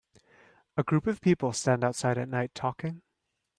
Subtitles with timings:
[0.77, 3.03] A group of people stand outside at night talking.